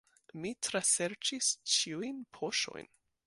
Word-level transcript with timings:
Mi 0.43 0.53
traserĉis 0.67 1.51
ĉiujn 1.75 2.25
poŝojn. 2.39 2.93